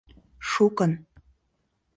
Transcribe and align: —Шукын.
—Шукын. 0.49 0.91